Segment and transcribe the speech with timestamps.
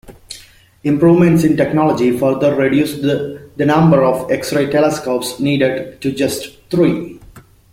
[0.83, 7.19] Improvements in technology further reduced the number of X-ray telescopes needed to just three.